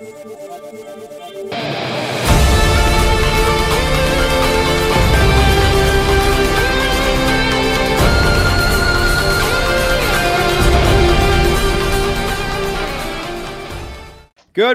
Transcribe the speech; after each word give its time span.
Good 0.00 0.08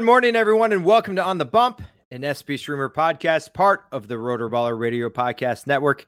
morning, 0.04 0.36
everyone, 0.36 0.72
and 0.72 0.86
welcome 0.86 1.16
to 1.16 1.24
On 1.24 1.40
the 1.40 1.46
Bump, 1.46 1.82
an 2.12 2.22
SB 2.22 2.60
Streamer 2.60 2.92
podcast, 2.92 3.52
part 3.52 3.86
of 3.92 4.08
the 4.08 4.14
RotoBaller 4.14 4.78
Radio 4.78 5.10
Podcast 5.10 5.66
Network. 5.66 6.06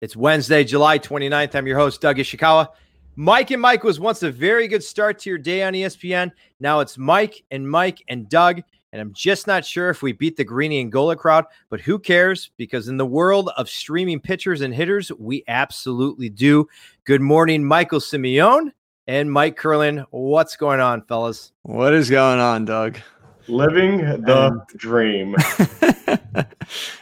It's 0.00 0.14
Wednesday, 0.14 0.62
July 0.62 1.00
29th. 1.00 1.56
I'm 1.56 1.66
your 1.66 1.78
host, 1.78 2.00
Doug 2.00 2.18
Ishikawa. 2.18 2.68
Mike 3.16 3.50
and 3.50 3.60
Mike 3.60 3.84
was 3.84 4.00
once 4.00 4.22
a 4.22 4.30
very 4.30 4.66
good 4.66 4.82
start 4.82 5.18
to 5.18 5.28
your 5.28 5.38
day 5.38 5.62
on 5.62 5.74
ESPN. 5.74 6.32
Now 6.60 6.80
it's 6.80 6.96
Mike 6.96 7.44
and 7.50 7.70
Mike 7.70 8.02
and 8.08 8.26
Doug. 8.26 8.62
And 8.90 9.02
I'm 9.02 9.12
just 9.12 9.46
not 9.46 9.66
sure 9.66 9.90
if 9.90 10.02
we 10.02 10.12
beat 10.12 10.36
the 10.36 10.44
Greeny 10.44 10.80
and 10.80 10.90
Golic 10.90 11.18
crowd, 11.18 11.44
but 11.68 11.80
who 11.80 11.98
cares? 11.98 12.50
Because 12.56 12.88
in 12.88 12.96
the 12.96 13.06
world 13.06 13.50
of 13.58 13.68
streaming 13.68 14.18
pitchers 14.18 14.62
and 14.62 14.74
hitters, 14.74 15.12
we 15.18 15.44
absolutely 15.46 16.30
do. 16.30 16.66
Good 17.04 17.20
morning, 17.20 17.64
Michael 17.64 18.00
Simeone 18.00 18.72
and 19.06 19.30
Mike 19.30 19.56
Curlin. 19.56 20.06
What's 20.10 20.56
going 20.56 20.80
on, 20.80 21.02
fellas? 21.02 21.52
What 21.62 21.92
is 21.92 22.08
going 22.08 22.40
on, 22.40 22.64
Doug? 22.64 22.98
Living 23.46 23.98
the 23.98 24.46
and, 24.46 24.60
dream. 24.76 25.36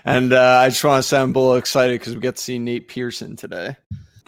and 0.05 0.33
uh, 0.33 0.61
I 0.63 0.69
just 0.71 0.83
want 0.83 1.03
to 1.03 1.09
say 1.09 1.21
I'm 1.21 1.35
a 1.35 1.39
little 1.39 1.57
excited 1.57 2.01
because 2.01 2.17
we 2.17 2.21
get 2.21 2.37
to 2.37 2.43
see 2.43 2.59
Nate 2.59 2.89
Pearson 2.89 3.37
today. 3.37 3.77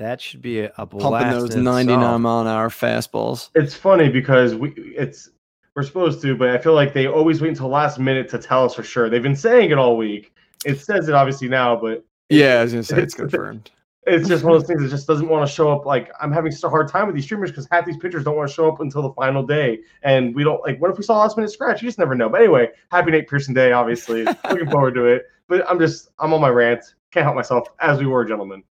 That 0.03 0.21
should 0.21 0.43
be 0.43 0.61
a, 0.61 0.73
a 0.77 0.87
pumping 0.87 1.31
those 1.31 1.55
99 1.55 2.21
mile 2.21 2.41
an 2.41 2.47
hour 2.47 2.69
fastballs. 2.69 3.51
It's 3.55 3.75
funny 3.75 4.09
because 4.09 4.55
we 4.55 4.71
it's 4.77 5.31
we're 5.75 5.83
supposed 5.83 6.21
to, 6.23 6.37
but 6.37 6.51
I 6.51 6.59
feel 6.59 6.75
like 6.75 6.93
they 6.93 7.07
always 7.07 7.41
wait 7.41 7.49
until 7.49 7.69
last 7.69 7.99
minute 7.99 8.29
to 8.31 8.39
tell 8.39 8.65
us 8.65 8.75
for 8.75 8.83
sure. 8.83 9.09
They've 9.09 9.23
been 9.23 9.37
saying 9.37 9.71
it 9.71 9.79
all 9.79 9.97
week. 9.97 10.35
It 10.65 10.81
says 10.81 11.09
it 11.09 11.15
obviously 11.15 11.49
now, 11.49 11.77
but 11.77 12.05
yeah, 12.29 12.61
I 12.61 12.63
was 12.63 12.73
gonna 12.73 12.83
say 12.83 12.97
it's, 12.97 13.05
it's 13.05 13.15
confirmed 13.31 13.71
it's 14.07 14.29
just 14.29 14.43
one 14.43 14.55
of 14.55 14.61
those 14.61 14.67
things 14.67 14.83
that 14.83 14.89
just 14.89 15.07
doesn't 15.07 15.29
want 15.29 15.47
to 15.47 15.53
show 15.53 15.71
up. 15.71 15.87
Like 15.87 16.11
I'm 16.21 16.33
having 16.33 16.51
such 16.51 16.65
a 16.65 16.71
hard 16.71 16.89
time 16.89 17.07
with 17.07 17.15
these 17.15 17.25
streamers 17.25 17.51
because 17.51 17.69
half 17.71 17.87
these 17.87 17.97
pitchers 17.97 18.25
don't 18.25 18.37
want 18.37 18.49
to 18.49 18.55
show 18.55 18.69
up 18.69 18.81
until 18.81 19.03
the 19.03 19.13
final 19.13 19.45
day, 19.45 19.81
and 20.03 20.35
we 20.35 20.43
don't 20.43 20.61
like. 20.63 20.81
What 20.81 20.91
if 20.91 20.99
we 20.99 21.05
saw 21.05 21.19
last 21.19 21.37
minute 21.37 21.51
scratch? 21.53 21.83
You 21.83 21.89
just 21.89 21.99
never 21.99 22.15
know. 22.15 22.29
But 22.29 22.41
anyway, 22.41 22.71
happy 22.91 23.13
Nate 23.13 23.29
Pearson 23.29 23.55
Day, 23.55 23.73
obviously. 23.73 24.25
Looking 24.51 24.71
forward 24.71 24.95
to 24.95 25.07
it. 25.07 25.27
But 25.47 25.69
I'm 25.71 25.79
just 25.79 26.09
I'm 26.19 26.33
on 26.33 26.41
my 26.41 26.49
rant. 26.49 26.95
Can't 27.13 27.25
help 27.25 27.37
myself, 27.37 27.69
as 27.79 28.01
we 28.01 28.07
were, 28.07 28.25
gentlemen. 28.25 28.65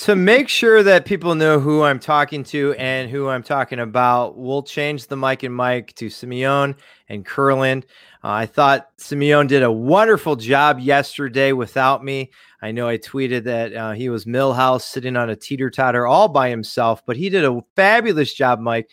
To 0.00 0.16
make 0.16 0.48
sure 0.48 0.82
that 0.82 1.06
people 1.06 1.34
know 1.34 1.58
who 1.58 1.82
I'm 1.82 1.98
talking 1.98 2.44
to 2.44 2.74
and 2.74 3.08
who 3.08 3.28
I'm 3.28 3.42
talking 3.42 3.78
about, 3.78 4.36
we'll 4.36 4.62
change 4.62 5.06
the 5.06 5.16
mic 5.16 5.44
and 5.44 5.54
Mike 5.54 5.94
to 5.94 6.06
Simeone 6.06 6.76
and 7.08 7.24
Curlin. 7.24 7.84
Uh, 8.22 8.28
I 8.28 8.46
thought 8.46 8.88
Simeone 8.98 9.48
did 9.48 9.62
a 9.62 9.72
wonderful 9.72 10.36
job 10.36 10.78
yesterday 10.78 11.52
without 11.52 12.04
me. 12.04 12.32
I 12.60 12.72
know 12.72 12.86
I 12.86 12.98
tweeted 12.98 13.44
that 13.44 13.74
uh, 13.74 13.92
he 13.92 14.08
was 14.08 14.26
Milhouse 14.26 14.82
sitting 14.82 15.16
on 15.16 15.30
a 15.30 15.36
teeter 15.36 15.70
totter 15.70 16.06
all 16.06 16.28
by 16.28 16.50
himself, 16.50 17.02
but 17.06 17.16
he 17.16 17.30
did 17.30 17.44
a 17.44 17.60
fabulous 17.74 18.34
job, 18.34 18.60
Mike. 18.60 18.90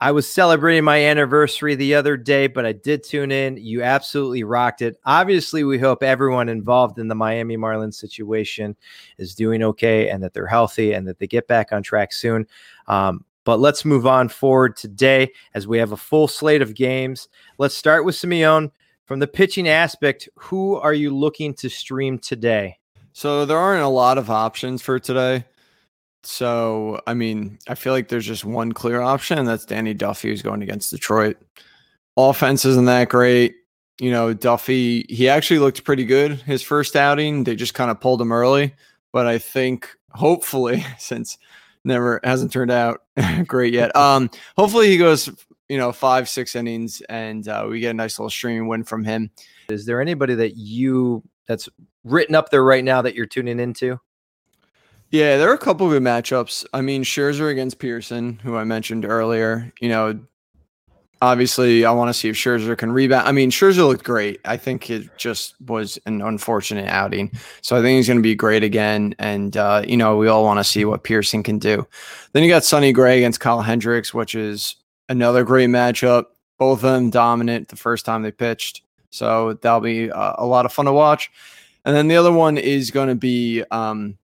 I 0.00 0.12
was 0.12 0.28
celebrating 0.28 0.84
my 0.84 1.04
anniversary 1.04 1.74
the 1.74 1.96
other 1.96 2.16
day, 2.16 2.46
but 2.46 2.64
I 2.64 2.72
did 2.72 3.02
tune 3.02 3.32
in. 3.32 3.56
You 3.56 3.82
absolutely 3.82 4.44
rocked 4.44 4.80
it. 4.80 4.96
Obviously, 5.04 5.64
we 5.64 5.78
hope 5.78 6.04
everyone 6.04 6.48
involved 6.48 7.00
in 7.00 7.08
the 7.08 7.16
Miami 7.16 7.56
Marlins 7.56 7.94
situation 7.94 8.76
is 9.18 9.34
doing 9.34 9.62
okay 9.64 10.08
and 10.08 10.22
that 10.22 10.34
they're 10.34 10.46
healthy 10.46 10.92
and 10.92 11.06
that 11.08 11.18
they 11.18 11.26
get 11.26 11.48
back 11.48 11.72
on 11.72 11.82
track 11.82 12.12
soon. 12.12 12.46
Um, 12.86 13.24
but 13.42 13.58
let's 13.58 13.84
move 13.84 14.06
on 14.06 14.28
forward 14.28 14.76
today 14.76 15.32
as 15.54 15.66
we 15.66 15.78
have 15.78 15.90
a 15.90 15.96
full 15.96 16.28
slate 16.28 16.62
of 16.62 16.74
games. 16.74 17.28
Let's 17.58 17.74
start 17.74 18.04
with 18.04 18.14
Simeone. 18.14 18.70
From 19.04 19.20
the 19.20 19.26
pitching 19.26 19.66
aspect, 19.66 20.28
who 20.36 20.76
are 20.76 20.92
you 20.92 21.16
looking 21.16 21.54
to 21.54 21.70
stream 21.70 22.18
today? 22.18 22.78
So 23.14 23.46
there 23.46 23.56
aren't 23.56 23.82
a 23.82 23.88
lot 23.88 24.18
of 24.18 24.30
options 24.30 24.82
for 24.82 24.98
today. 24.98 25.44
So, 26.24 27.00
I 27.06 27.14
mean, 27.14 27.58
I 27.68 27.74
feel 27.74 27.92
like 27.92 28.08
there's 28.08 28.26
just 28.26 28.44
one 28.44 28.72
clear 28.72 29.00
option, 29.00 29.38
and 29.38 29.46
that's 29.46 29.64
Danny 29.64 29.94
Duffy 29.94 30.28
who's 30.28 30.42
going 30.42 30.62
against 30.62 30.90
Detroit. 30.90 31.36
Offense 32.16 32.64
isn't 32.64 32.86
that 32.86 33.08
great. 33.08 33.54
You 34.00 34.10
know, 34.10 34.34
Duffy, 34.34 35.06
he 35.08 35.28
actually 35.28 35.60
looked 35.60 35.84
pretty 35.84 36.04
good 36.04 36.32
his 36.32 36.62
first 36.62 36.96
outing. 36.96 37.44
They 37.44 37.56
just 37.56 37.74
kind 37.74 37.90
of 37.90 38.00
pulled 38.00 38.20
him 38.20 38.32
early. 38.32 38.74
But 39.12 39.26
I 39.26 39.38
think 39.38 39.88
hopefully, 40.10 40.84
since 40.98 41.38
never 41.84 42.20
hasn't 42.24 42.52
turned 42.52 42.70
out 42.70 43.02
great 43.46 43.72
yet. 43.72 43.94
Um, 43.96 44.30
hopefully 44.56 44.88
he 44.88 44.98
goes, 44.98 45.30
you 45.68 45.78
know, 45.78 45.92
five, 45.92 46.28
six 46.28 46.54
innings, 46.54 47.00
and 47.08 47.46
uh, 47.48 47.66
we 47.68 47.80
get 47.80 47.90
a 47.90 47.94
nice 47.94 48.18
little 48.18 48.30
streaming 48.30 48.68
win 48.68 48.84
from 48.84 49.04
him. 49.04 49.30
Is 49.70 49.86
there 49.86 50.00
anybody 50.00 50.34
that 50.34 50.56
you 50.56 51.22
that's 51.46 51.68
written 52.04 52.34
up 52.34 52.50
there 52.50 52.64
right 52.64 52.84
now 52.84 53.02
that 53.02 53.14
you're 53.14 53.26
tuning 53.26 53.60
into? 53.60 54.00
Yeah, 55.10 55.38
there 55.38 55.50
are 55.50 55.54
a 55.54 55.58
couple 55.58 55.86
of 55.86 55.92
good 55.92 56.02
matchups. 56.02 56.66
I 56.74 56.82
mean, 56.82 57.02
Scherzer 57.02 57.50
against 57.50 57.78
Pearson, 57.78 58.38
who 58.42 58.56
I 58.56 58.64
mentioned 58.64 59.06
earlier. 59.06 59.72
You 59.80 59.88
know, 59.88 60.20
obviously, 61.22 61.86
I 61.86 61.92
want 61.92 62.10
to 62.10 62.14
see 62.14 62.28
if 62.28 62.36
Scherzer 62.36 62.76
can 62.76 62.92
rebound. 62.92 63.26
I 63.26 63.32
mean, 63.32 63.50
Scherzer 63.50 63.86
looked 63.88 64.04
great. 64.04 64.38
I 64.44 64.58
think 64.58 64.90
it 64.90 65.08
just 65.16 65.58
was 65.62 65.98
an 66.04 66.20
unfortunate 66.20 66.88
outing. 66.88 67.32
So 67.62 67.74
I 67.74 67.80
think 67.80 67.96
he's 67.96 68.06
going 68.06 68.18
to 68.18 68.22
be 68.22 68.34
great 68.34 68.62
again. 68.62 69.14
And, 69.18 69.56
uh, 69.56 69.82
you 69.86 69.96
know, 69.96 70.18
we 70.18 70.28
all 70.28 70.44
want 70.44 70.60
to 70.60 70.64
see 70.64 70.84
what 70.84 71.04
Pearson 71.04 71.42
can 71.42 71.58
do. 71.58 71.86
Then 72.32 72.42
you 72.42 72.50
got 72.50 72.64
Sonny 72.64 72.92
Gray 72.92 73.16
against 73.16 73.40
Kyle 73.40 73.62
Hendricks, 73.62 74.12
which 74.12 74.34
is 74.34 74.76
another 75.08 75.42
great 75.42 75.70
matchup. 75.70 76.26
Both 76.58 76.84
of 76.84 76.92
them 76.92 77.08
dominant 77.08 77.68
the 77.68 77.76
first 77.76 78.04
time 78.04 78.22
they 78.22 78.32
pitched. 78.32 78.82
So 79.08 79.54
that'll 79.54 79.80
be 79.80 80.10
uh, 80.10 80.34
a 80.36 80.44
lot 80.44 80.66
of 80.66 80.72
fun 80.72 80.84
to 80.84 80.92
watch. 80.92 81.30
And 81.86 81.96
then 81.96 82.08
the 82.08 82.16
other 82.16 82.32
one 82.32 82.58
is 82.58 82.90
going 82.90 83.08
to 83.08 83.14
be 83.14 83.64
um, 83.70 84.18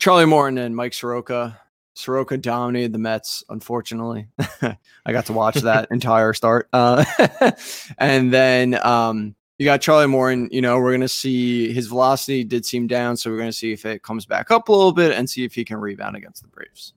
Charlie 0.00 0.24
Morton 0.24 0.56
and 0.56 0.74
Mike 0.74 0.94
Soroka. 0.94 1.60
Soroka 1.92 2.38
dominated 2.38 2.94
the 2.94 2.98
Mets, 2.98 3.44
unfortunately. 3.50 4.28
I 4.62 5.12
got 5.12 5.26
to 5.26 5.34
watch 5.34 5.56
that 5.56 5.88
entire 5.90 6.32
start. 6.32 6.68
Uh, 6.72 7.04
and 7.98 8.32
then 8.32 8.82
um, 8.84 9.34
you 9.58 9.66
got 9.66 9.82
Charlie 9.82 10.06
Morton. 10.06 10.48
You 10.50 10.62
know, 10.62 10.78
we're 10.78 10.92
going 10.92 11.02
to 11.02 11.08
see 11.08 11.70
his 11.74 11.88
velocity 11.88 12.44
did 12.44 12.64
seem 12.64 12.86
down. 12.86 13.18
So 13.18 13.30
we're 13.30 13.36
going 13.36 13.50
to 13.50 13.56
see 13.56 13.72
if 13.72 13.84
it 13.84 14.02
comes 14.02 14.24
back 14.24 14.50
up 14.50 14.70
a 14.70 14.72
little 14.72 14.92
bit 14.92 15.12
and 15.12 15.28
see 15.28 15.44
if 15.44 15.54
he 15.54 15.66
can 15.66 15.76
rebound 15.76 16.16
against 16.16 16.42
the 16.42 16.48
Braves. 16.48 16.94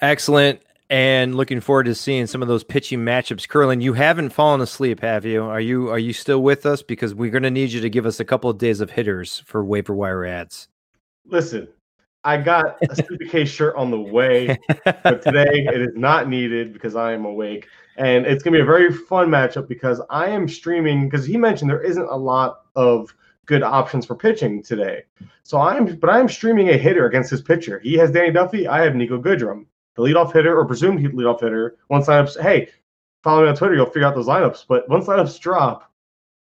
Excellent. 0.00 0.62
And 0.88 1.34
looking 1.34 1.60
forward 1.60 1.84
to 1.84 1.94
seeing 1.94 2.26
some 2.26 2.40
of 2.40 2.48
those 2.48 2.64
pitching 2.64 3.00
matchups. 3.00 3.46
Curlin, 3.46 3.82
you 3.82 3.92
haven't 3.92 4.30
fallen 4.30 4.62
asleep, 4.62 5.00
have 5.00 5.26
you? 5.26 5.42
Are 5.42 5.60
you 5.60 5.90
are 5.90 5.98
you 5.98 6.14
still 6.14 6.42
with 6.42 6.64
us? 6.64 6.82
Because 6.82 7.14
we're 7.14 7.30
going 7.30 7.42
to 7.42 7.50
need 7.50 7.72
you 7.72 7.82
to 7.82 7.90
give 7.90 8.06
us 8.06 8.20
a 8.20 8.24
couple 8.24 8.48
of 8.48 8.56
days 8.56 8.80
of 8.80 8.90
hitters 8.90 9.42
for 9.46 9.62
waiver 9.62 9.94
wire 9.94 10.24
ads. 10.24 10.68
Listen, 11.26 11.68
I 12.24 12.36
got 12.36 12.78
a 12.88 12.94
Sleepy 12.94 13.28
K 13.28 13.44
shirt 13.44 13.74
on 13.76 13.90
the 13.90 14.00
way, 14.00 14.56
but 14.84 15.22
today 15.22 15.66
it 15.66 15.80
is 15.80 15.96
not 15.96 16.28
needed 16.28 16.72
because 16.72 16.94
I 16.94 17.12
am 17.12 17.24
awake. 17.24 17.66
And 17.96 18.26
it's 18.26 18.42
going 18.42 18.52
to 18.52 18.58
be 18.58 18.62
a 18.62 18.64
very 18.64 18.92
fun 18.92 19.28
matchup 19.28 19.68
because 19.68 20.00
I 20.08 20.28
am 20.28 20.48
streaming 20.48 21.08
because 21.08 21.26
he 21.26 21.36
mentioned 21.36 21.68
there 21.68 21.82
isn't 21.82 22.08
a 22.08 22.16
lot 22.16 22.62
of 22.76 23.14
good 23.46 23.62
options 23.62 24.06
for 24.06 24.14
pitching 24.14 24.62
today. 24.62 25.02
So 25.42 25.58
I'm, 25.58 25.96
but 25.96 26.10
I 26.10 26.20
am 26.20 26.28
streaming 26.28 26.70
a 26.70 26.76
hitter 26.78 27.06
against 27.06 27.30
his 27.30 27.42
pitcher. 27.42 27.80
He 27.80 27.94
has 27.94 28.12
Danny 28.12 28.30
Duffy. 28.30 28.68
I 28.68 28.82
have 28.82 28.92
Niko 28.92 29.20
Goodrum, 29.20 29.66
the 29.96 30.02
leadoff 30.02 30.32
hitter 30.32 30.56
or 30.56 30.64
presumed 30.64 31.00
leadoff 31.12 31.40
hitter. 31.40 31.76
Once 31.88 32.06
lineups, 32.06 32.40
hey, 32.40 32.68
follow 33.22 33.42
me 33.42 33.48
on 33.48 33.56
Twitter, 33.56 33.74
you'll 33.74 33.86
figure 33.86 34.06
out 34.06 34.14
those 34.14 34.28
lineups. 34.28 34.64
But 34.68 34.88
once 34.88 35.06
lineups 35.06 35.40
drop, 35.40 35.90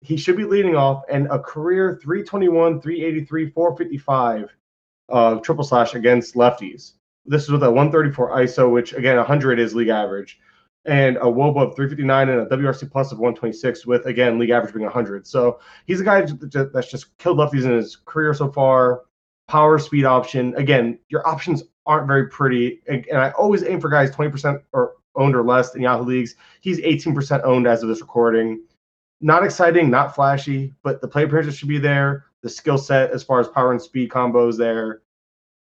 he 0.00 0.16
should 0.16 0.36
be 0.36 0.44
leading 0.44 0.76
off 0.76 1.02
and 1.10 1.26
a 1.30 1.38
career 1.38 1.98
321, 2.02 2.80
383, 2.80 3.50
455 3.50 4.54
uh, 5.08 5.36
triple 5.36 5.64
slash 5.64 5.94
against 5.94 6.34
lefties. 6.34 6.92
This 7.26 7.44
is 7.44 7.50
with 7.50 7.62
a 7.62 7.70
134 7.70 8.30
ISO, 8.30 8.72
which 8.72 8.92
again 8.92 9.16
100 9.16 9.58
is 9.58 9.74
league 9.74 9.88
average, 9.88 10.40
and 10.86 11.16
a 11.18 11.24
WOBA 11.24 11.68
of 11.68 11.76
359 11.76 12.28
and 12.28 12.40
a 12.40 12.46
WRC 12.46 12.90
plus 12.90 13.12
of 13.12 13.18
126, 13.18 13.86
with 13.86 14.06
again 14.06 14.38
league 14.38 14.50
average 14.50 14.72
being 14.72 14.84
100. 14.84 15.26
So 15.26 15.60
he's 15.86 16.00
a 16.00 16.04
guy 16.04 16.22
that's 16.22 16.90
just 16.90 17.16
killed 17.18 17.38
lefties 17.38 17.64
in 17.64 17.72
his 17.72 17.96
career 17.96 18.32
so 18.34 18.50
far. 18.50 19.02
Power 19.46 19.78
speed 19.78 20.04
option. 20.04 20.54
Again, 20.56 20.98
your 21.08 21.26
options 21.26 21.64
aren't 21.86 22.06
very 22.06 22.28
pretty, 22.28 22.80
and 22.86 23.06
I 23.12 23.30
always 23.30 23.64
aim 23.64 23.80
for 23.80 23.88
guys 23.88 24.10
20% 24.10 24.62
or 24.72 24.94
owned 25.16 25.34
or 25.34 25.42
less 25.42 25.74
in 25.74 25.82
Yahoo 25.82 26.04
leagues. 26.04 26.36
He's 26.60 26.80
18% 26.80 27.42
owned 27.44 27.66
as 27.66 27.82
of 27.82 27.88
this 27.88 28.00
recording. 28.00 28.62
Not 29.20 29.44
exciting, 29.44 29.90
not 29.90 30.14
flashy, 30.14 30.74
but 30.82 31.00
the 31.00 31.08
play 31.08 31.24
appearances 31.24 31.56
should 31.56 31.68
be 31.68 31.78
there 31.78 32.27
the 32.42 32.48
skill 32.48 32.78
set 32.78 33.10
as 33.10 33.22
far 33.22 33.40
as 33.40 33.48
power 33.48 33.72
and 33.72 33.80
speed 33.80 34.10
combos 34.10 34.56
there. 34.56 35.02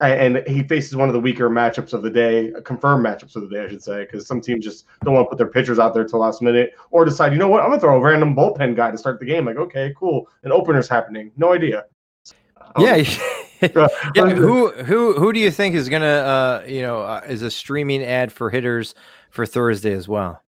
And 0.00 0.42
he 0.46 0.62
faces 0.62 0.96
one 0.96 1.10
of 1.10 1.12
the 1.12 1.20
weaker 1.20 1.50
matchups 1.50 1.92
of 1.92 2.02
the 2.02 2.08
day, 2.08 2.52
confirmed 2.64 3.04
matchups 3.04 3.36
of 3.36 3.42
the 3.42 3.54
day, 3.54 3.64
I 3.64 3.68
should 3.68 3.82
say, 3.82 4.06
because 4.06 4.26
some 4.26 4.40
teams 4.40 4.64
just 4.64 4.86
don't 5.04 5.12
want 5.12 5.26
to 5.26 5.28
put 5.28 5.36
their 5.36 5.46
pitchers 5.46 5.78
out 5.78 5.92
there 5.92 6.04
till 6.04 6.20
last 6.20 6.40
minute 6.40 6.72
or 6.90 7.04
decide, 7.04 7.32
you 7.32 7.38
know 7.38 7.48
what, 7.48 7.62
I'm 7.62 7.68
gonna 7.68 7.80
throw 7.80 7.98
a 7.98 8.00
random 8.00 8.34
bullpen 8.34 8.76
guy 8.76 8.90
to 8.90 8.96
start 8.96 9.20
the 9.20 9.26
game. 9.26 9.44
Like, 9.44 9.56
okay, 9.56 9.92
cool, 9.94 10.26
an 10.42 10.52
opener's 10.52 10.88
happening. 10.88 11.32
No 11.36 11.52
idea. 11.52 11.84
Yeah. 12.78 12.96
yeah. 13.60 14.30
Who 14.30 14.70
who 14.70 15.14
who 15.14 15.32
do 15.32 15.40
you 15.40 15.50
think 15.50 15.74
is 15.74 15.88
gonna 15.88 16.06
uh 16.06 16.64
you 16.66 16.82
know 16.82 17.00
uh, 17.00 17.20
is 17.28 17.42
a 17.42 17.50
streaming 17.50 18.02
ad 18.02 18.32
for 18.32 18.50
hitters 18.50 18.94
for 19.30 19.44
Thursday 19.46 19.92
as 19.92 20.08
well? 20.08 20.42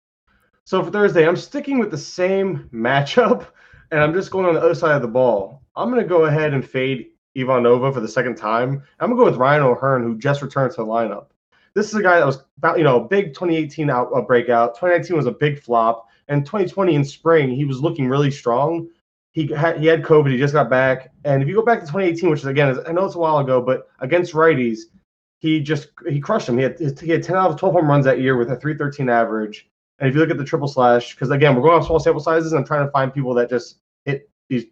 So 0.64 0.84
for 0.84 0.92
Thursday, 0.92 1.28
I'm 1.28 1.36
sticking 1.36 1.80
with 1.80 1.92
the 1.92 1.98
same 1.98 2.70
matchup, 2.74 3.48
and 3.92 4.00
I'm 4.00 4.14
just 4.14 4.32
going 4.32 4.46
on 4.46 4.56
the 4.56 4.62
other 4.62 4.76
side 4.76 4.96
of 4.96 5.02
the 5.02 5.08
ball. 5.08 5.62
I'm 5.76 5.90
going 5.90 6.02
to 6.02 6.08
go 6.08 6.26
ahead 6.26 6.54
and 6.54 6.68
fade 6.68 7.08
Ivan 7.38 7.64
Nova 7.64 7.92
for 7.92 8.00
the 8.00 8.08
second 8.08 8.36
time. 8.36 8.84
I'm 9.00 9.10
going 9.10 9.18
to 9.18 9.24
go 9.24 9.30
with 9.30 9.40
Ryan 9.40 9.64
O'Hearn, 9.64 10.04
who 10.04 10.18
just 10.18 10.42
returned 10.42 10.72
to 10.72 10.78
the 10.78 10.86
lineup. 10.86 11.28
This 11.74 11.88
is 11.88 11.96
a 11.96 12.02
guy 12.02 12.20
that 12.20 12.26
was, 12.26 12.44
about, 12.58 12.78
you 12.78 12.84
know, 12.84 13.00
big 13.00 13.34
2018 13.34 13.90
out, 13.90 14.10
uh, 14.14 14.22
breakout. 14.22 14.76
2019 14.76 15.16
was 15.16 15.26
a 15.26 15.32
big 15.32 15.62
flop, 15.62 16.08
and 16.28 16.46
2020 16.46 16.96
in 16.96 17.06
spring 17.06 17.50
he 17.50 17.66
was 17.66 17.82
looking 17.82 18.08
really 18.08 18.32
strong. 18.32 18.90
He 19.34 19.48
had 19.48 19.80
he 19.80 19.88
had 19.88 20.04
COVID. 20.04 20.30
He 20.30 20.38
just 20.38 20.54
got 20.54 20.70
back, 20.70 21.10
and 21.24 21.42
if 21.42 21.48
you 21.48 21.56
go 21.56 21.64
back 21.64 21.80
to 21.80 21.86
2018, 21.86 22.30
which 22.30 22.42
is 22.42 22.48
again, 22.48 22.78
I 22.86 22.92
know 22.92 23.06
it's 23.06 23.16
a 23.16 23.20
while 23.20 23.38
ago, 23.38 23.62
but 23.62 23.88
against 24.00 24.34
righties, 24.34 24.80
he 25.40 25.62
just 25.62 25.88
he 26.10 26.20
crushed 26.20 26.48
them. 26.48 26.58
He 26.58 26.64
had 26.64 26.78
he 27.00 27.10
had 27.10 27.24
10 27.24 27.38
out 27.38 27.52
of 27.52 27.58
12 27.58 27.76
home 27.76 27.90
runs 27.90 28.04
that 28.04 28.20
year 28.20 28.36
with 28.36 28.52
a 28.52 28.58
313 28.58 29.08
average. 29.08 29.71
And 30.02 30.10
if 30.10 30.16
you 30.16 30.20
look 30.20 30.32
at 30.32 30.38
the 30.40 30.44
triple 30.44 30.68
slash, 30.68 31.14
because 31.14 31.30
again, 31.30 31.56
we're 31.56 31.62
going 31.62 31.80
off 31.80 31.86
small 31.86 32.00
sample 32.00 32.22
sizes, 32.22 32.52
and 32.52 32.60
I'm 32.60 32.66
trying 32.66 32.86
to 32.86 32.92
find 32.92 33.14
people 33.14 33.36
that 33.36 33.50
just 33.50 33.78
hit 34.04 34.30
these 34.50 34.66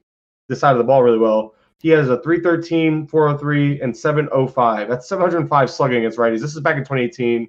this 0.47 0.59
side 0.59 0.71
of 0.71 0.79
the 0.79 0.83
ball 0.83 1.03
really 1.03 1.19
well. 1.19 1.53
He 1.77 1.89
has 1.89 2.09
a 2.09 2.19
313, 2.23 3.05
403, 3.05 3.79
and 3.79 3.95
705. 3.95 4.89
That's 4.89 5.07
705 5.07 5.69
slugging 5.69 5.99
against 5.99 6.17
righties. 6.17 6.41
This 6.41 6.55
is 6.55 6.59
back 6.61 6.77
in 6.77 6.81
2018. 6.81 7.47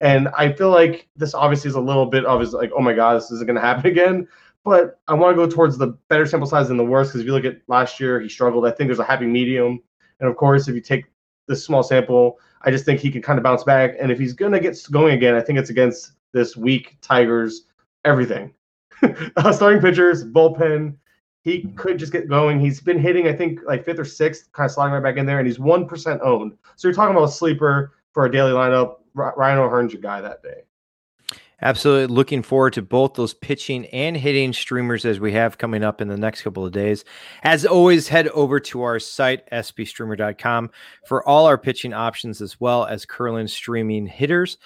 And 0.00 0.28
I 0.28 0.52
feel 0.52 0.70
like 0.70 1.08
this 1.16 1.34
obviously 1.34 1.68
is 1.68 1.74
a 1.74 1.80
little 1.80 2.06
bit 2.06 2.24
of 2.24 2.40
his 2.40 2.54
like, 2.54 2.70
oh 2.74 2.80
my 2.80 2.94
God, 2.94 3.16
this 3.16 3.30
isn't 3.30 3.46
going 3.46 3.56
to 3.60 3.60
happen 3.60 3.86
again. 3.90 4.26
But 4.64 4.98
I 5.06 5.14
want 5.14 5.36
to 5.36 5.46
go 5.46 5.48
towards 5.48 5.76
the 5.76 5.98
better 6.08 6.24
sample 6.24 6.48
size 6.48 6.68
than 6.68 6.78
the 6.78 6.84
worst 6.84 7.10
because 7.10 7.20
if 7.20 7.26
you 7.26 7.32
look 7.32 7.44
at 7.44 7.60
last 7.68 8.00
year, 8.00 8.20
he 8.20 8.28
struggled. 8.28 8.66
I 8.66 8.70
think 8.70 8.88
there's 8.88 8.98
a 8.98 9.04
happy 9.04 9.26
medium. 9.26 9.80
And 10.20 10.30
of 10.30 10.36
course, 10.36 10.66
if 10.66 10.74
you 10.74 10.80
take 10.80 11.04
this 11.46 11.62
small 11.62 11.82
sample, 11.82 12.38
I 12.62 12.70
just 12.70 12.86
think 12.86 13.00
he 13.00 13.10
can 13.10 13.22
kind 13.22 13.38
of 13.38 13.42
bounce 13.42 13.64
back. 13.64 13.96
And 14.00 14.10
if 14.10 14.18
he's 14.18 14.32
going 14.32 14.52
to 14.52 14.60
get 14.60 14.78
going 14.90 15.14
again, 15.14 15.34
I 15.34 15.40
think 15.42 15.58
it's 15.58 15.70
against 15.70 16.12
this 16.32 16.56
week 16.56 16.98
Tigers, 17.00 17.66
everything. 18.04 18.52
uh, 19.36 19.52
starting 19.52 19.80
pitchers, 19.80 20.24
bullpen, 20.24 20.96
he 21.42 21.62
could 21.76 21.98
just 21.98 22.12
get 22.12 22.28
going. 22.28 22.60
He's 22.60 22.80
been 22.80 22.98
hitting, 22.98 23.26
I 23.26 23.32
think, 23.32 23.60
like 23.66 23.84
fifth 23.84 23.98
or 23.98 24.04
sixth, 24.04 24.50
kind 24.52 24.66
of 24.66 24.72
sliding 24.72 24.92
right 24.94 25.02
back 25.02 25.16
in 25.16 25.26
there, 25.26 25.38
and 25.38 25.46
he's 25.46 25.58
one 25.58 25.86
percent 25.86 26.20
owned. 26.22 26.52
So 26.76 26.88
you're 26.88 26.94
talking 26.94 27.16
about 27.16 27.28
a 27.28 27.32
sleeper 27.32 27.94
for 28.12 28.26
a 28.26 28.30
daily 28.30 28.52
lineup. 28.52 28.96
Ryan 29.14 29.58
O'Hearn's 29.58 29.92
your 29.92 30.02
guy 30.02 30.20
that 30.20 30.42
day. 30.42 30.62
Absolutely. 31.60 32.14
Looking 32.14 32.42
forward 32.42 32.74
to 32.74 32.82
both 32.82 33.14
those 33.14 33.34
pitching 33.34 33.86
and 33.86 34.16
hitting 34.16 34.52
streamers 34.52 35.04
as 35.04 35.18
we 35.18 35.32
have 35.32 35.58
coming 35.58 35.82
up 35.82 36.00
in 36.00 36.06
the 36.06 36.16
next 36.16 36.42
couple 36.42 36.64
of 36.64 36.70
days. 36.70 37.04
As 37.42 37.66
always, 37.66 38.06
head 38.06 38.28
over 38.28 38.60
to 38.60 38.82
our 38.82 39.00
site, 39.00 39.48
sbstreamer.com, 39.50 40.70
for 41.06 41.28
all 41.28 41.46
our 41.46 41.58
pitching 41.58 41.92
options 41.92 42.40
as 42.40 42.60
well 42.60 42.86
as 42.86 43.04
curling 43.04 43.48
streaming 43.48 44.06
hitters. 44.06 44.56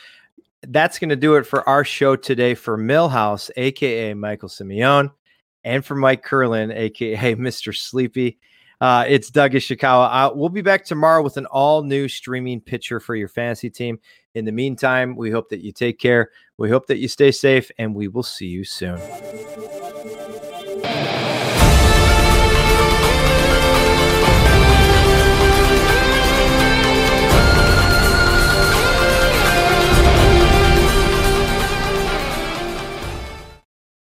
That's 0.69 0.99
going 0.99 1.11
to 1.11 1.17
do 1.17 1.35
it 1.35 1.47
for 1.47 1.69
our 1.69 1.85
show 1.85 2.15
today 2.15 2.55
for 2.55 2.79
Milhouse, 2.79 3.51
aka 3.57 4.15
Michael 4.15 4.49
Simeone 4.49 5.11
and 5.65 5.85
for 5.85 5.95
Mike 5.95 6.23
Curlin, 6.23 6.71
aka 6.71 7.35
Mr. 7.37 7.77
Sleepy. 7.77 8.39
Uh, 8.81 9.05
it's 9.07 9.31
Doug 9.31 9.53
Ishikawa. 9.53 10.09
Uh, 10.11 10.33
we'll 10.35 10.49
be 10.49 10.61
back 10.61 10.85
tomorrow 10.85 11.23
with 11.23 11.37
an 11.37 11.47
all 11.47 11.85
new 11.85 12.09
streaming 12.09 12.61
picture 12.61 12.99
for 12.99 13.15
your 13.15 13.29
fantasy 13.29 13.71
team. 13.71 13.99
In 14.35 14.45
the 14.45 14.51
meantime, 14.51 15.15
we 15.15 15.31
hope 15.31 15.51
that 15.51 15.61
you 15.61 15.71
take 15.71 16.01
care. 16.01 16.31
We 16.59 16.69
hope 16.69 16.87
that 16.87 16.99
you 16.99 17.07
stay 17.07 17.31
safe, 17.31 17.71
and 17.79 17.95
we 17.95 18.09
will 18.09 18.25
see 18.25 18.47
you 18.47 18.65
soon. 18.65 19.01